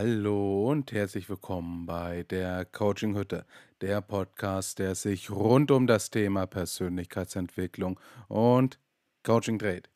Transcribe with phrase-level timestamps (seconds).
[0.00, 3.44] Hallo und herzlich willkommen bei der Coaching Hütte,
[3.80, 7.98] der Podcast, der sich rund um das Thema Persönlichkeitsentwicklung
[8.28, 8.78] und
[9.24, 9.90] Coaching dreht.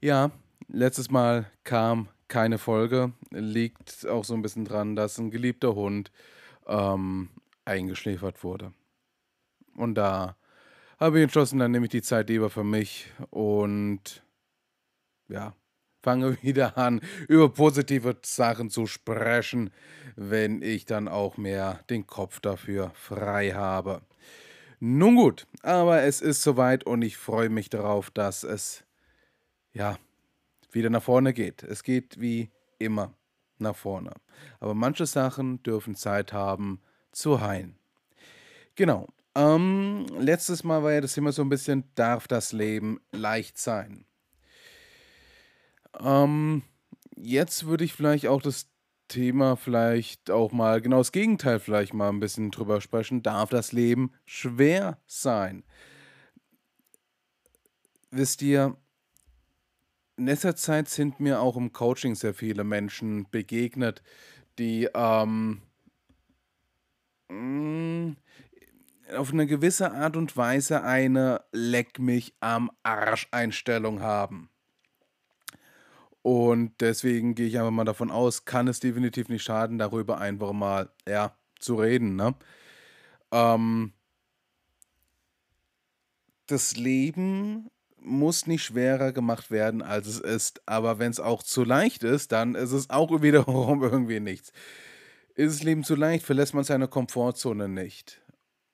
[0.00, 0.30] Ja,
[0.68, 6.12] letztes Mal kam keine Folge, liegt auch so ein bisschen dran, dass ein geliebter Hund
[6.68, 7.30] ähm,
[7.64, 8.72] eingeschläfert wurde.
[9.74, 10.36] Und da
[11.00, 14.22] habe ich entschlossen, dann nehme ich die Zeit lieber für mich und
[15.26, 15.56] ja,
[16.02, 19.70] fange wieder an, über positive Sachen zu sprechen,
[20.16, 24.02] wenn ich dann auch mehr den Kopf dafür frei habe.
[24.80, 28.84] Nun gut, aber es ist soweit und ich freue mich darauf, dass es
[29.72, 29.98] ja
[30.72, 31.62] wieder nach vorne geht.
[31.62, 33.14] Es geht wie immer
[33.58, 34.12] nach vorne.
[34.58, 36.80] Aber manche Sachen dürfen Zeit haben
[37.12, 37.76] zu heilen.
[38.74, 39.08] Genau.
[39.34, 44.06] Ähm, letztes Mal war ja das Thema so ein bisschen, darf das Leben leicht sein?
[45.98, 46.62] Ähm,
[47.16, 48.68] jetzt würde ich vielleicht auch das
[49.08, 53.22] Thema vielleicht auch mal, genau das Gegenteil vielleicht mal ein bisschen drüber sprechen.
[53.22, 55.64] Darf das Leben schwer sein?
[58.10, 58.76] Wisst ihr,
[60.16, 64.02] in letzter Zeit sind mir auch im Coaching sehr viele Menschen begegnet,
[64.58, 65.62] die ähm,
[67.28, 68.16] mm,
[69.16, 74.50] auf eine gewisse Art und Weise eine Leck mich am Arsch Einstellung haben.
[76.22, 80.52] Und deswegen gehe ich einfach mal davon aus, kann es definitiv nicht schaden, darüber einfach
[80.52, 82.34] mal, ja, zu reden, ne?
[83.32, 83.92] Ähm,
[86.46, 87.70] das Leben
[88.02, 90.62] muss nicht schwerer gemacht werden, als es ist.
[90.66, 94.52] Aber wenn es auch zu leicht ist, dann ist es auch wiederum irgendwie nichts.
[95.34, 98.20] Ist das Leben zu leicht, verlässt man seine Komfortzone nicht.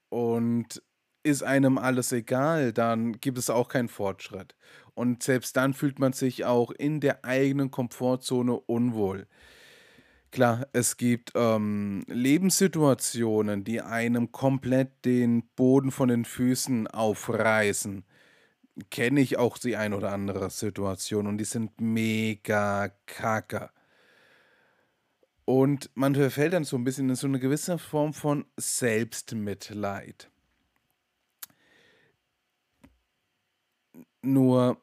[0.08, 0.82] Und
[1.26, 4.54] ist einem alles egal, dann gibt es auch keinen Fortschritt.
[4.94, 9.26] Und selbst dann fühlt man sich auch in der eigenen Komfortzone unwohl.
[10.30, 18.04] Klar, es gibt ähm, Lebenssituationen, die einem komplett den Boden von den Füßen aufreißen.
[18.90, 23.70] Kenne ich auch die ein oder andere Situation und die sind mega kacke.
[25.44, 30.30] Und man verfällt dann so ein bisschen in so eine gewisse Form von Selbstmitleid.
[34.26, 34.82] Nur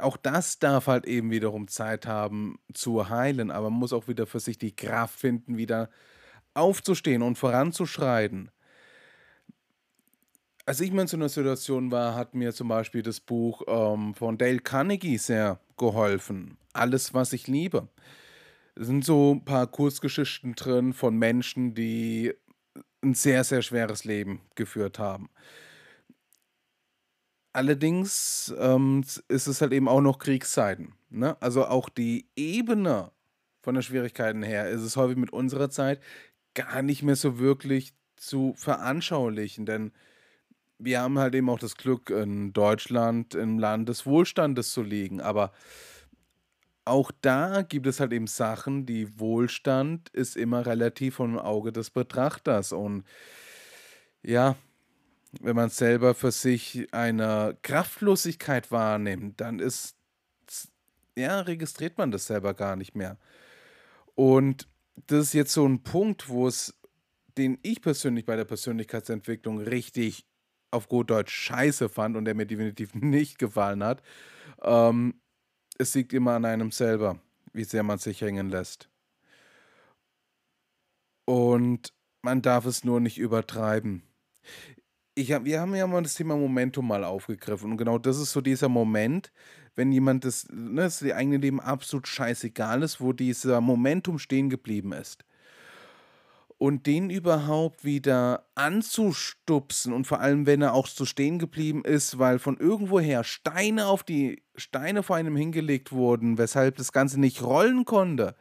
[0.00, 4.26] auch das darf halt eben wiederum Zeit haben zu heilen, aber man muss auch wieder
[4.26, 5.90] für sich die Kraft finden, wieder
[6.54, 8.50] aufzustehen und voranzuschreiten.
[10.66, 14.14] Als ich mal in so einer Situation war, hat mir zum Beispiel das Buch ähm,
[14.14, 16.56] von Dale Carnegie sehr geholfen.
[16.72, 17.88] Alles, was ich liebe.
[18.74, 22.32] Es sind so ein paar Kurzgeschichten drin von Menschen, die
[23.02, 25.28] ein sehr, sehr schweres Leben geführt haben.
[27.54, 30.94] Allerdings ähm, ist es halt eben auch noch Kriegszeiten.
[31.08, 31.40] Ne?
[31.40, 33.12] Also auch die Ebene
[33.62, 36.00] von den Schwierigkeiten her ist es häufig mit unserer Zeit
[36.54, 39.92] gar nicht mehr so wirklich zu veranschaulichen, denn
[40.78, 45.20] wir haben halt eben auch das Glück, in Deutschland im Land des Wohlstandes zu liegen.
[45.20, 45.52] Aber
[46.84, 51.90] auch da gibt es halt eben Sachen, die Wohlstand ist immer relativ vom Auge des
[51.90, 52.72] Betrachters.
[52.72, 53.04] Und
[54.24, 54.56] ja,
[55.40, 59.96] wenn man selber für sich eine Kraftlosigkeit wahrnimmt, dann ist,
[61.16, 63.18] ja, registriert man das selber gar nicht mehr.
[64.14, 64.68] Und
[65.06, 66.74] das ist jetzt so ein Punkt, wo es,
[67.36, 70.26] den ich persönlich bei der Persönlichkeitsentwicklung richtig
[70.70, 74.02] auf gut Deutsch scheiße fand und der mir definitiv nicht gefallen hat.
[74.62, 75.20] Ähm,
[75.78, 77.20] es liegt immer an einem selber,
[77.52, 78.88] wie sehr man sich hängen lässt.
[81.26, 81.92] Und
[82.22, 84.02] man darf es nur nicht übertreiben
[85.14, 87.72] ich hab, wir haben ja mal das Thema Momentum mal aufgegriffen.
[87.72, 89.32] Und genau das ist so dieser Moment,
[89.76, 94.92] wenn jemand das, ne, das eigene Leben absolut scheißegal ist, wo dieser Momentum stehen geblieben
[94.92, 95.24] ist.
[96.58, 102.18] Und den überhaupt wieder anzustupsen und vor allem, wenn er auch so stehen geblieben ist,
[102.18, 107.42] weil von irgendwoher Steine auf die Steine vor einem hingelegt wurden, weshalb das Ganze nicht
[107.42, 108.34] rollen konnte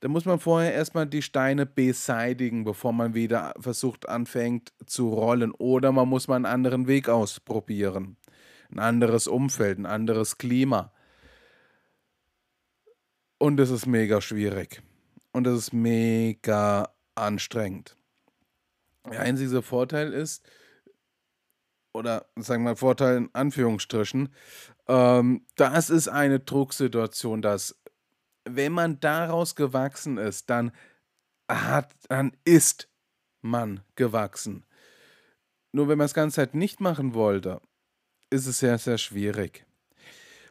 [0.00, 5.50] da muss man vorher erstmal die Steine beseitigen, bevor man wieder versucht anfängt zu rollen.
[5.52, 8.16] Oder man muss mal einen anderen Weg ausprobieren.
[8.70, 10.92] Ein anderes Umfeld, ein anderes Klima.
[13.38, 14.82] Und das ist mega schwierig.
[15.32, 17.96] Und das ist mega anstrengend.
[19.10, 20.44] Der einzige Vorteil ist,
[21.92, 24.28] oder sagen wir mal Vorteil in Anführungsstrichen,
[24.86, 27.76] ähm, das ist eine Drucksituation, dass
[28.56, 30.72] wenn man daraus gewachsen ist, dann
[31.50, 32.88] hat, dann ist
[33.40, 34.64] man gewachsen.
[35.72, 37.60] Nur wenn man es ganze Zeit nicht machen wollte,
[38.30, 39.64] ist es sehr, sehr schwierig.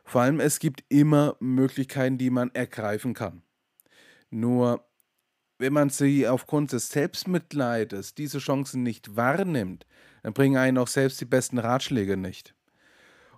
[0.03, 3.43] Vor allem, es gibt immer Möglichkeiten, die man ergreifen kann.
[4.29, 4.87] Nur
[5.59, 9.85] wenn man sie aufgrund des Selbstmitleides diese Chancen nicht wahrnimmt,
[10.23, 12.53] dann bringen einen auch selbst die besten Ratschläge nicht.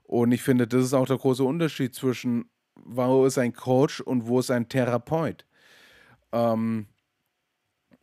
[0.03, 2.49] Und ich finde, das ist auch der große Unterschied zwischen,
[2.85, 5.45] wo ist ein Coach und wo ist ein Therapeut.
[6.31, 6.87] Ähm,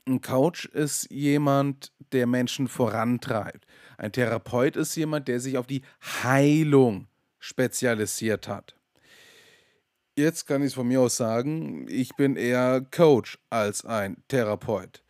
[0.07, 3.67] ein Coach ist jemand, der Menschen vorantreibt.
[3.99, 5.83] Ein Therapeut ist jemand, der sich auf die
[6.23, 7.09] Heilung
[7.39, 8.77] spezialisiert hat.
[10.17, 15.03] Jetzt kann ich es von mir aus sagen, ich bin eher Coach als ein Therapeut.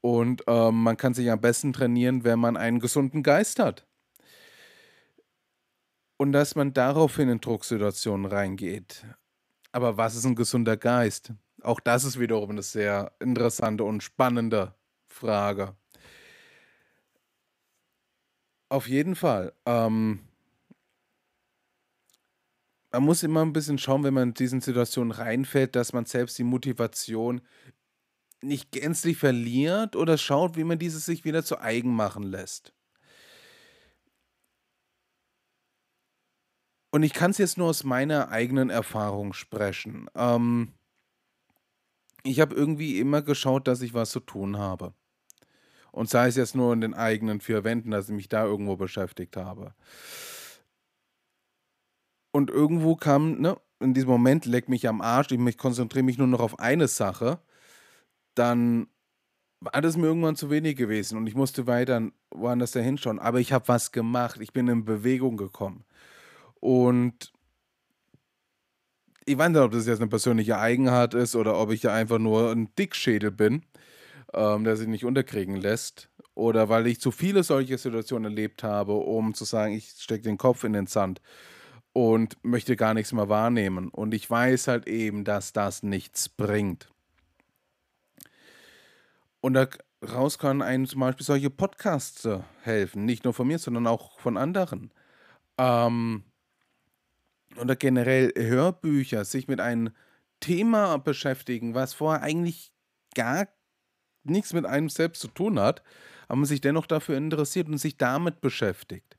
[0.00, 3.86] Und ähm, man kann sich am besten trainieren, wenn man einen gesunden Geist hat.
[6.20, 9.06] Und dass man daraufhin in Drucksituationen reingeht.
[9.72, 11.32] Aber was ist ein gesunder Geist?
[11.62, 14.74] Auch das ist wiederum eine sehr interessante und spannende
[15.08, 15.74] Frage.
[18.68, 19.54] Auf jeden Fall.
[19.64, 20.28] Ähm,
[22.92, 26.36] man muss immer ein bisschen schauen, wenn man in diesen Situationen reinfällt, dass man selbst
[26.36, 27.40] die Motivation
[28.42, 32.74] nicht gänzlich verliert oder schaut, wie man dieses sich wieder zu eigen machen lässt.
[36.90, 40.08] Und ich kann es jetzt nur aus meiner eigenen Erfahrung sprechen.
[40.14, 40.72] Ähm,
[42.24, 44.92] ich habe irgendwie immer geschaut, dass ich was zu tun habe.
[45.92, 48.76] Und sei es jetzt nur in den eigenen vier Wänden, dass ich mich da irgendwo
[48.76, 49.74] beschäftigt habe.
[52.32, 56.28] Und irgendwo kam, ne, in diesem Moment, leck mich am Arsch, ich konzentriere mich nur
[56.28, 57.40] noch auf eine Sache,
[58.34, 58.88] dann
[59.60, 63.18] war das mir irgendwann zu wenig gewesen und ich musste weiter woanders dahin schauen.
[63.18, 65.84] Aber ich habe was gemacht, ich bin in Bewegung gekommen.
[66.60, 67.32] Und
[69.24, 72.18] ich weiß nicht, ob das jetzt eine persönliche Eigenart ist oder ob ich ja einfach
[72.18, 73.62] nur ein Dickschädel bin,
[74.34, 76.08] ähm, der sich nicht unterkriegen lässt.
[76.34, 80.38] Oder weil ich zu viele solche Situationen erlebt habe, um zu sagen, ich stecke den
[80.38, 81.20] Kopf in den Sand
[81.92, 83.88] und möchte gar nichts mehr wahrnehmen.
[83.88, 86.88] Und ich weiß halt eben, dass das nichts bringt.
[89.40, 89.54] Und
[90.00, 92.28] daraus können einem zum Beispiel solche Podcasts
[92.62, 93.04] helfen.
[93.04, 94.92] Nicht nur von mir, sondern auch von anderen.
[95.58, 96.24] Ähm,
[97.56, 99.90] oder generell Hörbücher, sich mit einem
[100.40, 102.72] Thema beschäftigen, was vorher eigentlich
[103.14, 103.48] gar
[104.22, 105.82] nichts mit einem selbst zu tun hat,
[106.28, 109.18] aber man sich dennoch dafür interessiert und sich damit beschäftigt.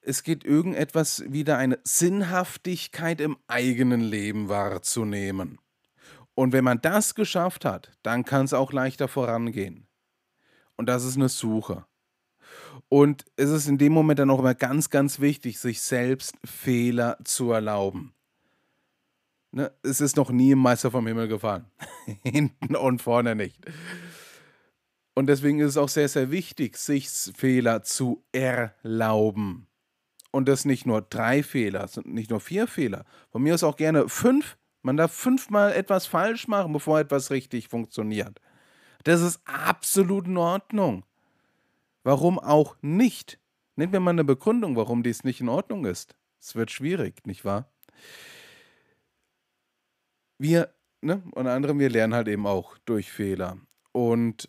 [0.00, 5.58] Es geht irgendetwas wieder eine Sinnhaftigkeit im eigenen Leben wahrzunehmen.
[6.34, 9.88] Und wenn man das geschafft hat, dann kann es auch leichter vorangehen.
[10.76, 11.84] Und das ist eine Suche.
[12.88, 17.18] Und es ist in dem Moment dann auch immer ganz, ganz wichtig, sich selbst Fehler
[17.24, 18.14] zu erlauben.
[19.52, 19.72] Ne?
[19.82, 21.66] Es ist noch nie ein Meister vom Himmel gefallen.
[22.22, 23.58] Hinten und vorne nicht.
[25.14, 29.66] Und deswegen ist es auch sehr, sehr wichtig, sich Fehler zu erlauben.
[30.30, 33.04] Und das nicht nur drei Fehler, nicht nur vier Fehler.
[33.30, 34.56] Von mir aus auch gerne fünf.
[34.82, 38.40] Man darf fünfmal etwas falsch machen, bevor etwas richtig funktioniert.
[39.04, 41.04] Das ist absolut in Ordnung.
[42.08, 43.38] Warum auch nicht?
[43.76, 46.16] Nennt mir mal eine Begründung, warum dies nicht in Ordnung ist.
[46.40, 47.70] Es wird schwierig, nicht wahr?
[50.38, 50.72] Wir,
[51.02, 53.58] ne, unter anderem, wir lernen halt eben auch durch Fehler.
[53.92, 54.48] Und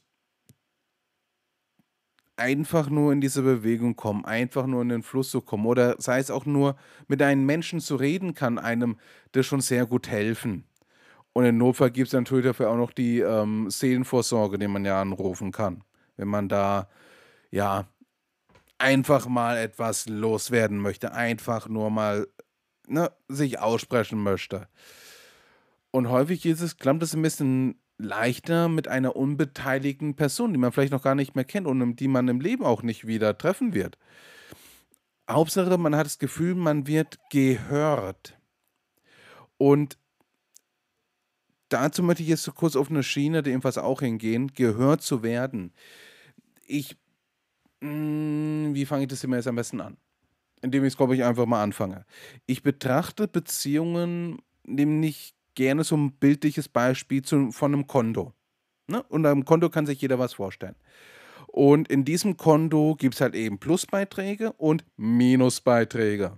[2.37, 6.19] einfach nur in diese Bewegung kommen, einfach nur in den Fluss zu kommen oder sei
[6.19, 6.77] es auch nur
[7.09, 8.97] mit einem Menschen zu reden, kann einem
[9.33, 10.63] das schon sehr gut helfen.
[11.33, 15.01] Und in Notfall gibt es natürlich dafür auch noch die ähm, Seelenvorsorge, die man ja
[15.01, 15.83] anrufen kann,
[16.15, 16.87] wenn man da
[17.51, 17.87] ja
[18.77, 22.27] einfach mal etwas loswerden möchte, einfach nur mal
[22.87, 24.67] ne, sich aussprechen möchte.
[25.91, 30.71] Und häufig ist es, klammt es ein bisschen leichter mit einer unbeteiligten Person, die man
[30.71, 33.73] vielleicht noch gar nicht mehr kennt und die man im Leben auch nicht wieder treffen
[33.73, 33.97] wird.
[35.29, 38.37] Hauptsache, man hat das Gefühl, man wird gehört.
[39.57, 39.97] Und
[41.67, 45.21] dazu möchte ich jetzt so kurz auf eine Schiene, die ebenfalls auch hingehen, gehört zu
[45.21, 45.73] werden.
[46.65, 46.97] Ich,
[47.81, 49.97] wie fange ich das immer jetzt am besten an?
[50.61, 52.05] Indem ich es, glaube ich, einfach mal anfange.
[52.45, 58.33] Ich betrachte Beziehungen nämlich gerne so ein bildliches Beispiel zu, von einem Konto.
[58.87, 59.03] Ne?
[59.03, 60.75] Und am Konto kann sich jeder was vorstellen.
[61.47, 66.37] Und in diesem Konto gibt es halt eben Plusbeiträge und Minusbeiträge.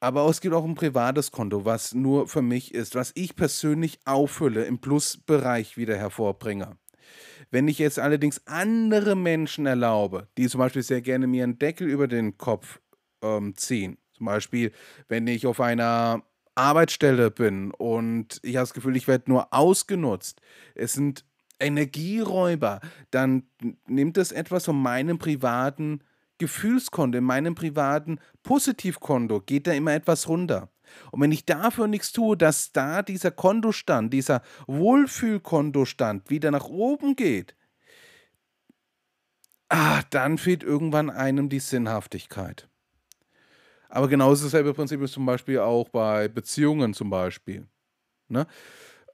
[0.00, 3.98] Aber es gibt auch ein privates Konto, was nur für mich ist, was ich persönlich
[4.04, 6.76] auffülle, im Plusbereich wieder hervorbringe.
[7.50, 11.88] Wenn ich jetzt allerdings andere Menschen erlaube, die zum Beispiel sehr gerne mir einen Deckel
[11.88, 12.80] über den Kopf
[13.22, 14.72] ähm, ziehen, zum Beispiel,
[15.08, 16.22] wenn ich auf einer
[16.54, 20.40] Arbeitsstelle bin und ich habe das Gefühl, ich werde nur ausgenutzt.
[20.74, 21.24] Es sind
[21.60, 22.80] Energieräuber.
[23.10, 23.44] Dann
[23.86, 26.02] nimmt es etwas von meinem privaten
[26.38, 30.68] Gefühlskonto, in meinem privaten Positivkonto, geht da immer etwas runter.
[31.10, 37.16] Und wenn ich dafür nichts tue, dass da dieser Kontostand, dieser Wohlfühlkontostand wieder nach oben
[37.16, 37.54] geht,
[39.68, 42.68] ah, dann fehlt irgendwann einem die Sinnhaftigkeit.
[43.88, 47.66] Aber genauso dasselbe Prinzip ist zum Beispiel auch bei Beziehungen zum Beispiel.
[48.28, 48.46] Ne?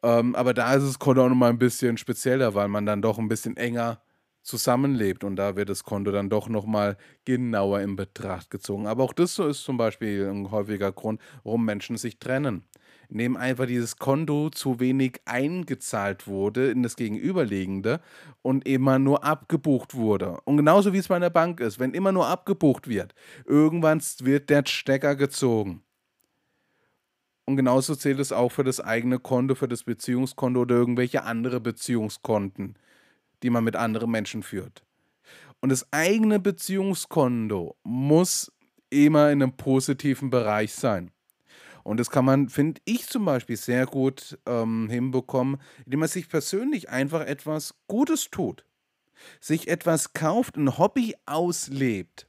[0.03, 3.19] Ähm, aber da ist das Konto auch nochmal ein bisschen spezieller, weil man dann doch
[3.19, 4.04] ein bisschen enger
[4.45, 8.87] zusammenlebt und da wird das Konto dann doch nochmal genauer in Betracht gezogen.
[8.87, 12.65] Aber auch das ist zum Beispiel ein häufiger Grund, warum Menschen sich trennen.
[13.09, 18.01] Indem einfach dieses Konto zu wenig eingezahlt wurde in das Gegenüberliegende
[18.43, 20.39] und immer nur abgebucht wurde.
[20.45, 23.15] Und genauso wie es bei einer Bank ist, wenn immer nur abgebucht wird,
[23.47, 25.83] irgendwann wird der Stecker gezogen.
[27.47, 31.61] Und genauso zählt es auch für das eigene Konto, für das Beziehungskonto oder irgendwelche andere
[31.61, 32.77] Beziehungskonten,
[33.45, 34.83] die man mit anderen Menschen führt.
[35.61, 38.51] Und das eigene Beziehungskonto muss
[38.89, 41.11] immer in einem positiven Bereich sein.
[41.83, 46.31] Und das kann man, finde ich zum Beispiel, sehr gut ähm, hinbekommen, indem man sich
[46.31, 48.65] persönlich einfach etwas Gutes tut.
[49.41, 52.27] Sich etwas kauft, ein Hobby auslebt.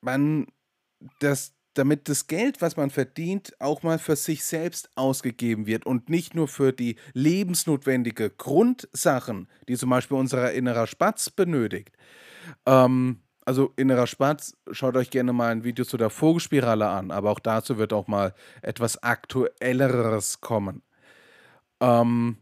[0.00, 0.46] Man,
[1.20, 6.08] das, damit das Geld, was man verdient, auch mal für sich selbst ausgegeben wird und
[6.08, 11.96] nicht nur für die lebensnotwendige Grundsachen, die zum Beispiel unser innerer Spatz benötigt.
[12.66, 17.30] Ähm, also innerer Spatz, schaut euch gerne mal ein Video zu der Vogelspirale an, aber
[17.30, 20.82] auch dazu wird auch mal etwas Aktuelleres kommen.
[21.80, 22.38] Ähm,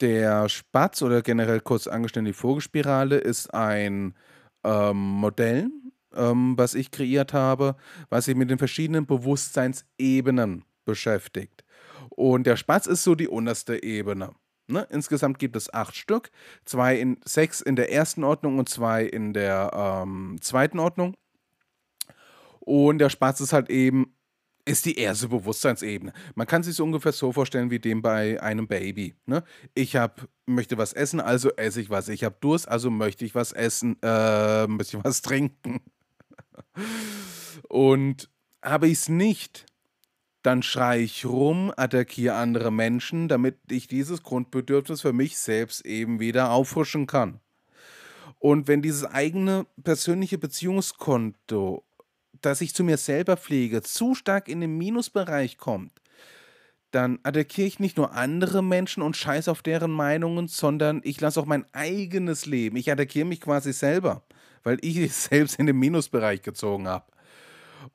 [0.00, 4.14] der Spatz oder generell kurz angestellt die Vogelspirale ist ein
[4.64, 5.68] ähm, Modell,
[6.16, 7.76] ähm, was ich kreiert habe,
[8.08, 11.64] was sich mit den verschiedenen Bewusstseinsebenen beschäftigt.
[12.10, 14.30] Und der Spatz ist so die unterste Ebene.
[14.66, 14.86] Ne?
[14.90, 16.30] Insgesamt gibt es acht Stück,
[16.64, 21.14] zwei in sechs in der ersten Ordnung und zwei in der ähm, zweiten Ordnung.
[22.60, 24.14] Und der Spatz ist halt eben
[24.66, 26.12] ist die erste Bewusstseinsebene.
[26.34, 29.14] Man kann sich so ungefähr so vorstellen wie dem bei einem Baby.
[29.26, 29.44] Ne?
[29.74, 32.08] Ich hab, möchte was essen, also esse ich was.
[32.08, 35.80] Ich habe Durst, also möchte ich was essen, äh, möchte ich was trinken.
[37.68, 38.30] Und
[38.62, 39.66] habe ich es nicht,
[40.42, 46.20] dann schreie ich rum, attackiere andere Menschen, damit ich dieses Grundbedürfnis für mich selbst eben
[46.20, 47.40] wieder auffrischen kann.
[48.38, 51.82] Und wenn dieses eigene persönliche Beziehungskonto,
[52.42, 55.92] das ich zu mir selber pflege, zu stark in den Minusbereich kommt,
[56.90, 61.40] dann attackiere ich nicht nur andere Menschen und scheiße auf deren Meinungen, sondern ich lasse
[61.40, 62.76] auch mein eigenes Leben.
[62.76, 64.22] Ich attackiere mich quasi selber,
[64.64, 67.06] weil ich es selbst in den Minusbereich gezogen habe.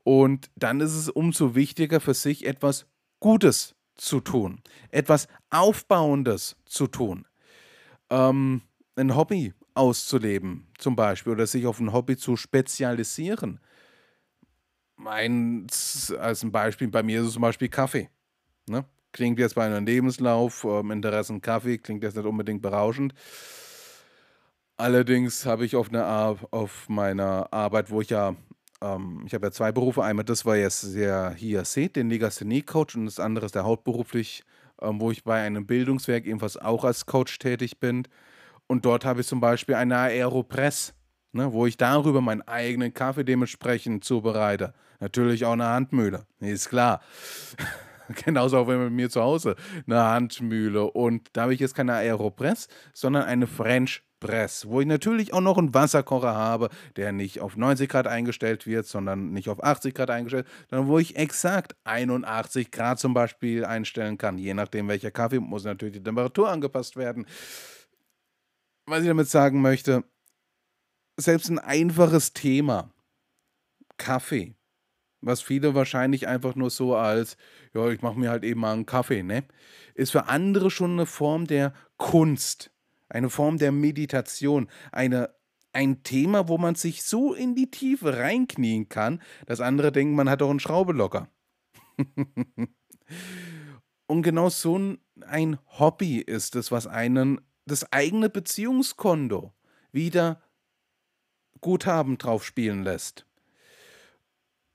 [0.03, 2.85] Und dann ist es umso wichtiger für sich etwas
[3.19, 4.61] Gutes zu tun,
[4.91, 7.27] etwas Aufbauendes zu tun,
[8.09, 8.61] ähm,
[8.95, 13.59] ein Hobby auszuleben zum Beispiel oder sich auf ein Hobby zu spezialisieren.
[14.95, 18.09] Meins als ein Beispiel, bei mir ist es zum Beispiel Kaffee.
[18.67, 18.85] Ne?
[19.11, 23.13] Klingt jetzt bei einem Lebenslauf, ähm, Interessen Kaffee, klingt jetzt nicht unbedingt berauschend.
[24.79, 28.35] Allerdings habe ich auf, eine, auf meiner Arbeit, wo ich ja
[28.81, 30.03] ähm, ich habe ja zwei Berufe.
[30.03, 34.43] Einmal das, was ihr jetzt hier seht, den Legasthenie-Coach und das andere ist der hauptberuflich,
[34.81, 38.07] ähm, wo ich bei einem Bildungswerk ebenfalls auch als Coach tätig bin.
[38.67, 40.93] Und dort habe ich zum Beispiel eine Aeropress,
[41.33, 44.73] ne, wo ich darüber meinen eigenen Kaffee dementsprechend zubereite.
[45.01, 47.01] Natürlich auch eine Handmühle, ist klar.
[48.25, 50.85] Genauso auch wenn mit mir zu Hause eine Handmühle.
[50.85, 55.41] Und da habe ich jetzt keine Aeropress, sondern eine French Press, wo ich natürlich auch
[55.41, 59.93] noch einen Wasserkocher habe, der nicht auf 90 Grad eingestellt wird, sondern nicht auf 80
[59.93, 64.37] Grad eingestellt, sondern wo ich exakt 81 Grad zum Beispiel einstellen kann.
[64.37, 67.25] Je nachdem, welcher Kaffee, muss natürlich die Temperatur angepasst werden.
[68.85, 70.03] Was ich damit sagen möchte,
[71.17, 72.91] selbst ein einfaches Thema,
[73.97, 74.55] Kaffee,
[75.21, 77.37] was viele wahrscheinlich einfach nur so als,
[77.73, 79.43] ja, ich mache mir halt eben mal einen Kaffee, ne?
[79.93, 82.71] Ist für andere schon eine Form der Kunst
[83.09, 85.33] eine Form der Meditation, eine,
[85.73, 90.29] ein Thema, wo man sich so in die Tiefe reinknien kann, dass andere denken, man
[90.29, 91.29] hat doch einen Schraube locker.
[94.07, 94.97] Und genau so
[95.27, 99.53] ein Hobby ist es, was einen das eigene Beziehungskonto
[99.91, 100.41] wieder
[101.61, 103.25] Guthaben drauf spielen lässt.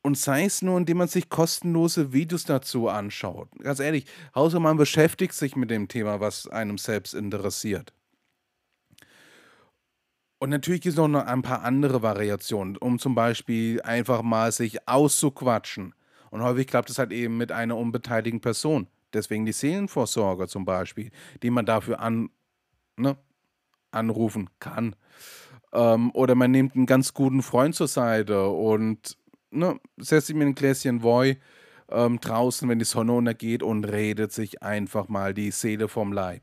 [0.02, 3.48] Und sei es nur, indem man sich kostenlose Videos dazu anschaut.
[3.58, 7.94] Ganz ehrlich, außer man beschäftigt sich mit dem Thema, was einem selbst interessiert.
[10.38, 14.88] Und natürlich gibt es noch ein paar andere Variationen, um zum Beispiel einfach mal sich
[14.88, 15.94] auszuquatschen.
[16.30, 18.88] Und häufig klappt es halt eben mit einer unbeteiligten Person.
[19.12, 21.10] Deswegen die Seelenvorsorge zum Beispiel,
[21.42, 22.30] die man dafür an,
[22.96, 23.16] ne,
[23.92, 24.96] anrufen kann.
[25.72, 29.16] Ähm, oder man nimmt einen ganz guten Freund zur Seite und
[29.50, 31.36] ne, setzt sich mit einem Gläschen Woi
[31.88, 36.42] ähm, draußen, wenn die Sonne untergeht und redet sich einfach mal die Seele vom Leib.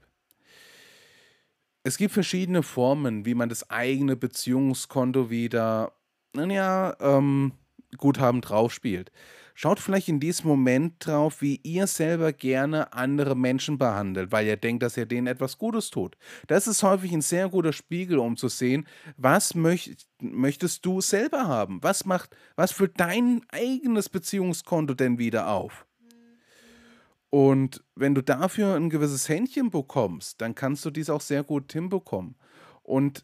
[1.83, 5.93] Es gibt verschiedene Formen, wie man das eigene Beziehungskonto wieder,
[6.33, 7.53] naja, ähm,
[7.97, 9.11] Guthaben draufspielt.
[9.55, 14.57] Schaut vielleicht in diesem Moment drauf, wie ihr selber gerne andere Menschen behandelt, weil ihr
[14.57, 16.17] denkt, dass ihr denen etwas Gutes tut.
[16.47, 21.47] Das ist häufig ein sehr guter Spiegel, um zu sehen, was möcht, möchtest du selber
[21.47, 21.83] haben?
[21.83, 25.85] Was macht, was für dein eigenes Beziehungskonto denn wieder auf?
[27.31, 31.71] Und wenn du dafür ein gewisses Händchen bekommst, dann kannst du dies auch sehr gut
[31.71, 32.35] hinbekommen.
[32.83, 33.23] Und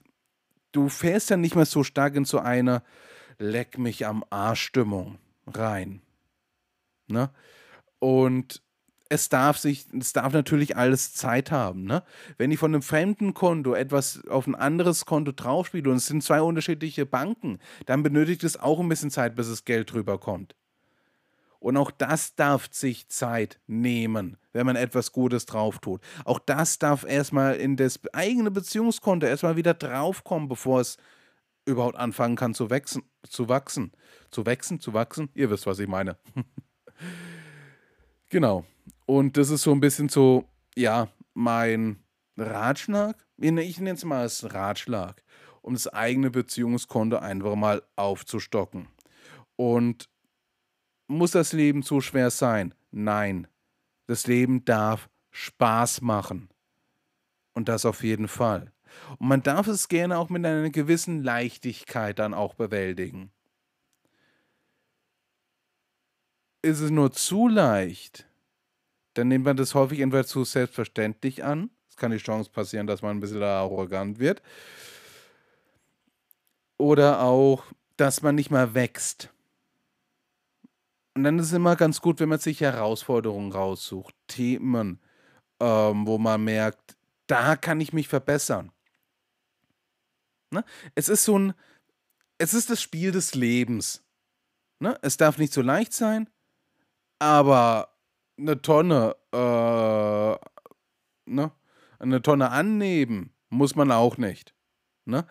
[0.71, 2.83] du fährst dann nicht mehr so stark in so eine
[3.37, 6.01] Leck mich am Arsch-Stimmung rein.
[7.07, 7.29] Ne?
[7.99, 8.63] Und
[9.09, 11.83] es darf sich, es darf natürlich alles Zeit haben.
[11.83, 12.01] Ne?
[12.37, 16.23] Wenn ich von einem fremden Konto etwas auf ein anderes Konto draufspiele und es sind
[16.23, 20.55] zwei unterschiedliche Banken, dann benötigt es auch ein bisschen Zeit, bis das Geld drüber kommt.
[21.59, 26.01] Und auch das darf sich Zeit nehmen, wenn man etwas Gutes drauf tut.
[26.25, 30.97] Auch das darf erstmal in das eigene Beziehungskonto erstmal wieder draufkommen, bevor es
[31.65, 33.91] überhaupt anfangen kann zu wachsen, zu wachsen.
[34.31, 35.29] Zu wachsen, zu wachsen.
[35.33, 36.17] Ihr wisst, was ich meine.
[38.29, 38.65] genau.
[39.05, 40.45] Und das ist so ein bisschen so,
[40.75, 42.03] ja, mein
[42.37, 43.15] Ratschlag.
[43.37, 45.23] Ich nenne es mal als Ratschlag,
[45.61, 48.87] um das eigene Beziehungskonto einfach mal aufzustocken.
[49.55, 50.09] Und
[51.07, 52.73] muss das Leben so schwer sein?
[52.91, 53.47] Nein.
[54.07, 56.49] Das Leben darf Spaß machen.
[57.53, 58.71] Und das auf jeden Fall.
[59.17, 63.31] Und man darf es gerne auch mit einer gewissen Leichtigkeit dann auch bewältigen.
[66.61, 68.27] Ist es nur zu leicht,
[69.13, 71.69] dann nimmt man das häufig entweder zu selbstverständlich an.
[71.89, 74.41] Es kann die Chance passieren, dass man ein bisschen arrogant wird.
[76.77, 77.63] Oder auch,
[77.95, 79.33] dass man nicht mehr wächst.
[81.17, 85.01] Und dann ist es immer ganz gut, wenn man sich Herausforderungen raussucht, Themen,
[85.59, 88.71] ähm, wo man merkt, da kann ich mich verbessern.
[90.51, 90.63] Ne?
[90.93, 91.53] Es ist so ein,
[92.37, 94.03] es ist das Spiel des Lebens.
[94.77, 94.95] Ne?
[95.01, 96.29] Es darf nicht so leicht sein,
[97.17, 97.97] aber
[98.37, 100.37] eine Tonne, äh,
[101.31, 101.51] ne?
[101.97, 104.53] Eine Tonne annehmen muss man auch nicht.
[105.05, 105.25] Ne?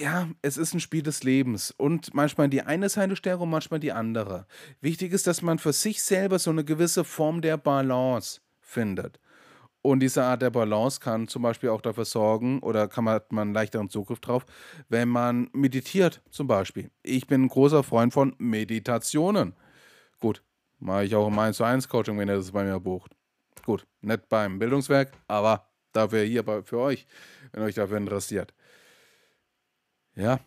[0.00, 3.80] Ja, es ist ein Spiel des Lebens und manchmal die eine Seite stärker und manchmal
[3.80, 4.46] die andere.
[4.80, 9.18] Wichtig ist, dass man für sich selber so eine gewisse Form der Balance findet.
[9.82, 13.32] Und diese Art der Balance kann zum Beispiel auch dafür sorgen, oder kann man, hat
[13.32, 14.46] man leichteren Zugriff drauf,
[14.88, 16.92] wenn man meditiert zum Beispiel.
[17.02, 19.56] Ich bin ein großer Freund von Meditationen.
[20.20, 20.44] Gut,
[20.78, 23.16] mache ich auch im 1 zu 1 Coaching, wenn ihr das bei mir bucht.
[23.64, 27.04] Gut, nicht beim Bildungswerk, aber dafür hier für euch,
[27.50, 28.54] wenn euch dafür interessiert.
[30.18, 30.40] Ja,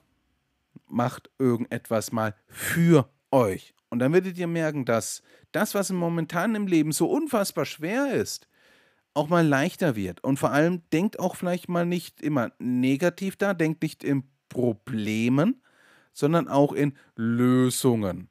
[0.88, 3.74] macht irgendetwas mal für euch.
[3.90, 8.50] Und dann werdet ihr merken, dass das, was momentan im Leben so unfassbar schwer ist,
[9.14, 10.24] auch mal leichter wird.
[10.24, 15.62] Und vor allem denkt auch vielleicht mal nicht immer negativ da, denkt nicht in Problemen,
[16.12, 18.30] sondern auch in Lösungen.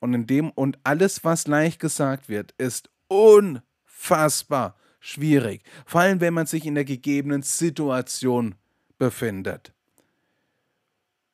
[0.00, 5.62] Und in dem und alles, was leicht gesagt wird, ist unfassbar schwierig.
[5.86, 8.56] Vor allem, wenn man sich in der gegebenen Situation
[8.98, 9.75] befindet.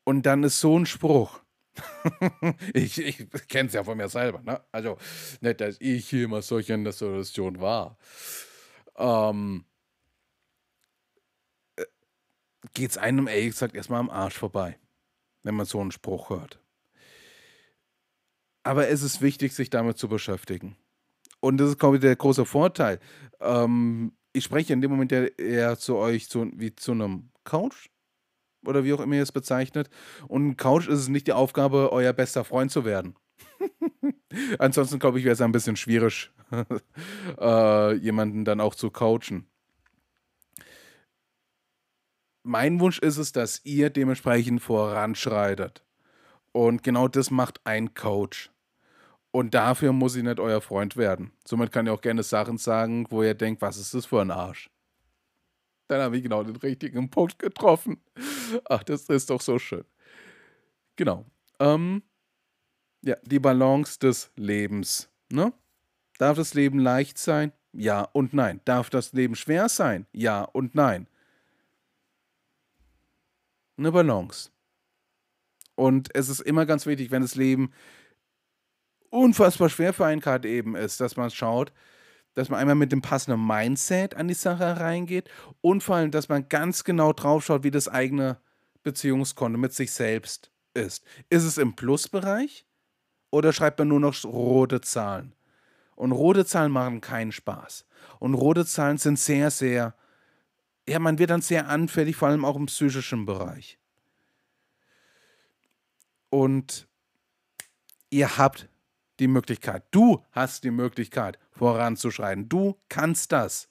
[0.04, 1.40] Und dann ist so ein Spruch.
[2.74, 4.42] ich ich kenne es ja von mir selber.
[4.42, 4.60] Ne?
[4.72, 4.98] Also
[5.40, 7.96] nicht, dass ich hier immer solch in der Situation war
[8.96, 9.64] ähm,
[11.76, 11.84] äh,
[12.78, 14.78] es einem ehrlich gesagt erstmal am Arsch vorbei,
[15.42, 16.60] wenn man so einen Spruch hört.
[18.64, 20.76] Aber es ist wichtig, sich damit zu beschäftigen.
[21.40, 23.00] Und das ist, glaube ich, der große Vorteil.
[23.40, 27.90] Ähm, ich spreche in dem Moment ja eher zu euch zu, wie zu einem Coach
[28.64, 29.90] oder wie auch immer ihr es bezeichnet.
[30.28, 33.16] Und ein Coach ist es nicht die Aufgabe, euer bester Freund zu werden.
[34.58, 36.30] Ansonsten glaube ich, wäre es ein bisschen schwierig,
[37.40, 39.46] äh, jemanden dann auch zu coachen.
[42.44, 45.84] Mein Wunsch ist es, dass ihr dementsprechend voranschreitet.
[46.50, 48.50] Und genau das macht ein Coach.
[49.30, 51.32] Und dafür muss ich nicht euer Freund werden.
[51.46, 54.30] Somit kann ich auch gerne Sachen sagen, wo ihr denkt, was ist das für ein
[54.30, 54.70] Arsch?
[55.88, 58.02] Dann habe ich genau den richtigen Punkt getroffen.
[58.68, 59.84] Ach, das ist doch so schön.
[60.96, 61.24] Genau.
[61.58, 62.02] Ähm,
[63.02, 65.10] ja, die Balance des Lebens.
[65.30, 65.52] Ne?
[66.18, 67.52] Darf das Leben leicht sein?
[67.72, 68.60] Ja und nein.
[68.64, 70.06] Darf das Leben schwer sein?
[70.12, 71.06] Ja und nein.
[73.76, 74.50] Eine Balance.
[75.74, 77.72] Und es ist immer ganz wichtig, wenn das Leben
[79.10, 81.72] unfassbar schwer für einen gerade eben ist, dass man schaut,
[82.34, 85.28] dass man einmal mit dem passenden Mindset an die Sache reingeht
[85.60, 88.38] und vor allem, dass man ganz genau drauf schaut, wie das eigene
[88.82, 91.04] Beziehungskonto mit sich selbst ist.
[91.28, 92.66] Ist es im Plusbereich
[93.30, 95.34] oder schreibt man nur noch rote Zahlen?
[95.94, 97.84] Und rote Zahlen machen keinen Spaß.
[98.18, 99.94] Und rote Zahlen sind sehr, sehr,
[100.88, 103.78] ja, man wird dann sehr anfällig, vor allem auch im psychischen Bereich.
[106.30, 106.88] Und
[108.10, 108.68] ihr habt
[109.20, 112.48] die Möglichkeit, du hast die Möglichkeit voranzuschreiten.
[112.48, 113.68] Du kannst das.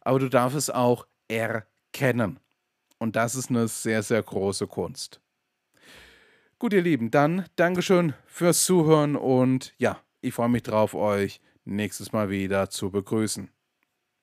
[0.00, 2.38] Aber du darfst es auch erkennen.
[2.98, 5.20] Und das ist eine sehr, sehr große Kunst.
[6.58, 12.12] Gut, ihr Lieben, dann Dankeschön fürs Zuhören und ja, ich freue mich drauf, euch nächstes
[12.12, 13.50] Mal wieder zu begrüßen.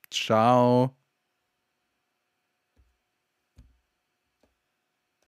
[0.09, 1.02] Ciao.